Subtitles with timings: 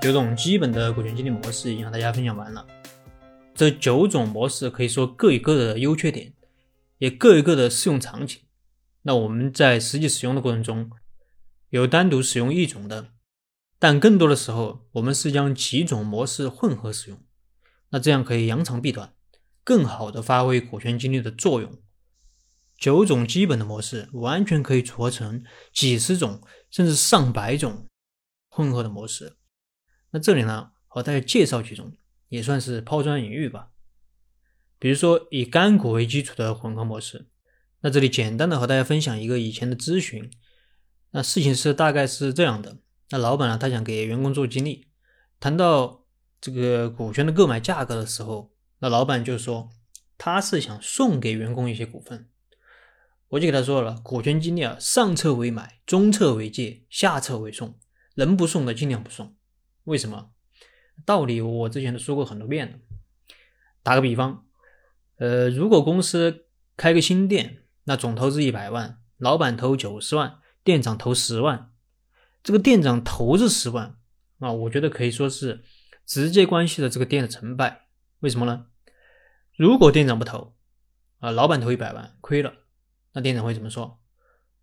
[0.00, 2.64] 九种基本的股权激励模式已经和大家分享完了。
[3.52, 6.32] 这九种模式可以说各有各的优缺点，
[6.98, 8.40] 也各有各的适用场景。
[9.02, 10.90] 那我们在实际使用的过程中，
[11.70, 13.08] 有单独使用一种的，
[13.80, 17.20] 但更多的时候，我们是将几种模式混合使用。
[17.90, 19.14] 那这样可以扬长避短，
[19.64, 21.76] 更好的发挥股权激励的作用。
[22.78, 25.42] 九种基本的模式完全可以组合成
[25.72, 26.40] 几十种
[26.70, 27.86] 甚至上百种
[28.48, 29.34] 混合的模式。
[30.10, 31.92] 那这里呢，和大家介绍几种，
[32.28, 33.70] 也算是抛砖引玉吧。
[34.78, 37.26] 比如说以干股为基础的混合模式，
[37.80, 40.30] 那这里简单的和大家分享一个以前的咨询。
[41.10, 42.78] 那事情是大概是这样的，
[43.10, 44.88] 那老板呢，他想给员工做激励，
[45.40, 46.04] 谈到
[46.40, 49.70] 这个股权的购买价格的时候，那老板就说
[50.16, 52.28] 他是想送给员工一些股份。
[53.28, 57.78] 我就给他说了，股权激励啊，上策为买，中策为借，下策为送，
[58.14, 59.34] 能不送的尽量不送。
[59.88, 60.30] 为什么？
[61.06, 62.78] 道理我之前都说过很多遍了。
[63.82, 64.44] 打个比方，
[65.16, 66.44] 呃，如果公司
[66.76, 71.72] 开个新店，那总投资一百万，老板投九十万，店长投十万，
[72.42, 73.96] 这个店长投这十万
[74.40, 75.64] 啊，我觉得可以说是
[76.04, 77.86] 直接关系了这个店的成败。
[78.18, 78.66] 为什么呢？
[79.56, 80.54] 如果店长不投
[81.20, 82.52] 啊，老板投一百万亏了，
[83.14, 84.02] 那店长会怎么说？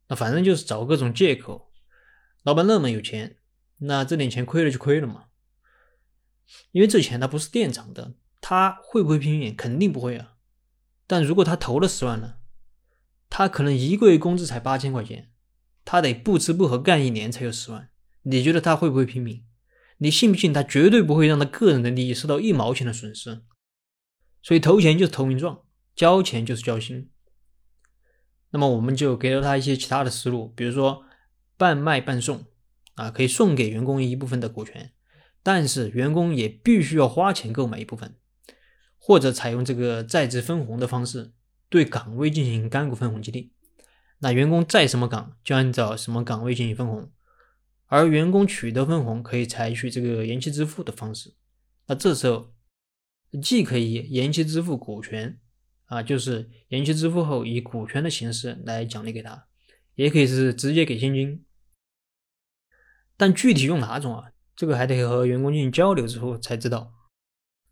[0.07, 1.72] 那反正就是找各种借口。
[2.44, 3.38] 老板那么有钱。
[3.80, 5.26] 那这点钱亏了就亏了嘛，
[6.72, 9.56] 因为这钱他不是店长的，他会不会拼命？
[9.56, 10.36] 肯定不会啊。
[11.08, 12.36] 但如果他投了十万呢？
[13.30, 15.31] 他可能一个月工资才八千块钱，
[15.84, 17.90] 他得不吃不喝干一年才有十万。
[18.23, 19.44] 你觉得他会不会拼命？
[19.98, 23.44] 你信不信他绝对不会让他个人的利益受到一毛钱的损失？
[24.42, 25.64] 所以投钱就是投名状，
[25.96, 27.12] 交钱就是交心。
[28.52, 31.03] 那么我们就给了他一些其他的思路，比如说
[31.58, 32.46] 半卖半送。
[32.95, 34.91] 啊，可以送给员工一部分的股权，
[35.43, 38.15] 但是员工也必须要花钱购买一部分，
[38.97, 41.33] 或者采用这个在职分红的方式，
[41.69, 43.51] 对岗位进行干股分红激励。
[44.19, 47.11] 那员工在什么岗，就按照什么岗位进行分红，
[47.88, 51.35] 而员工取得分红可以采取这个延期支付的方式。
[51.88, 52.53] 那这时候
[53.44, 55.38] 既可以延期支付股权，
[55.88, 59.45] 啊，就是延期支付后以股权的形式来奖励给他，
[59.95, 61.44] 也可以是直接给现金。
[63.18, 64.31] 但具体用哪种啊？
[64.56, 66.94] 这个还得和员工进行交流之后才知道。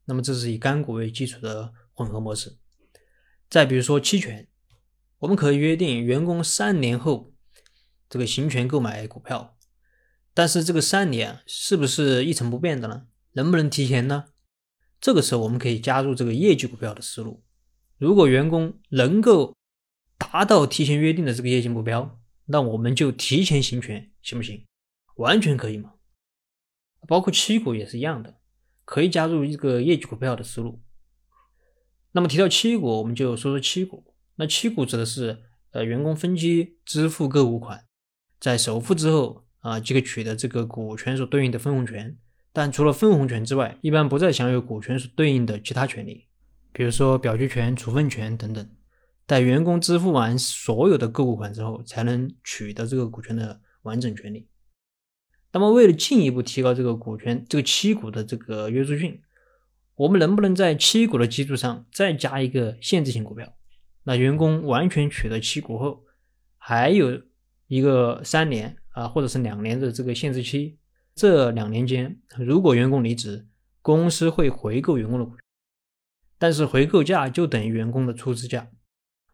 [0.06, 2.58] 那么这是以干股为基础的混合模式。
[3.50, 4.48] 再比如说期权，
[5.20, 7.34] 我们可以约定员工三年后
[8.10, 9.58] 这个行权购买股票，
[10.34, 13.08] 但是这个三年是不是一成不变的呢？
[13.34, 14.26] 能不能提前呢？
[15.00, 17.44] 这个时候我们可以加入这个业绩股票的思路。
[17.98, 19.56] 如果员工能够
[20.18, 24.66] 达到提前约定的这个业绩目标，那我们就提前行权，行不行？
[25.16, 25.94] 完全可以嘛，
[27.08, 28.38] 包括期股也是一样的，
[28.86, 30.82] 可以加入一个业绩股票的思路。
[32.12, 34.14] 那么提到期股，我们就说说期股。
[34.36, 37.86] 那期股指的是，呃，员工分期支付购股款，
[38.40, 42.18] 在首付之后啊，即可取得这个股权所对应的分红权。
[42.52, 46.28] 但除了分红权之外，一般不再享有股权所对应的其他权利，
[46.72, 48.70] 比如说表决权、处分权等等。
[49.26, 54.48] 待员工支付完所有的购股款之后，才能取得这个股权的完整权利。
[55.54, 59.22] 那么，为了进一步提高这个股权、这个期股的这个约束性，
[59.94, 63.54] 我们能不能在期股的基础上再加一个限制性股票？
[64.06, 66.04] 那员工完全取得期股后，
[66.58, 67.22] 还有
[67.68, 70.80] 一个三年啊，或者是两年的这个限制期。
[71.14, 73.48] 这两年间，如果员工离职，
[73.84, 75.36] 公司会回购员工的股，
[76.40, 78.68] 但是回购价就等于员工的出资价。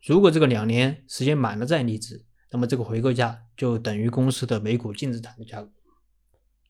[0.06, 5.72] 如果这个两年时间满了再离职，那么这个回购价就等于公司的每股净资产的价格。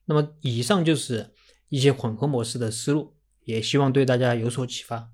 [0.09, 1.35] 那么，以上就是
[1.67, 5.11] 一些混合模式的思路，也希望对大家有所启发。